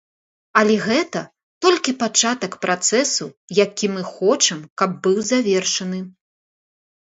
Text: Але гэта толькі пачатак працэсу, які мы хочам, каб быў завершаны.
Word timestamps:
Але 0.61 0.77
гэта 0.85 1.21
толькі 1.65 1.95
пачатак 2.05 2.57
працэсу, 2.65 3.29
які 3.63 3.93
мы 3.95 4.01
хочам, 4.17 4.59
каб 4.83 4.99
быў 5.07 5.17
завершаны. 5.33 5.99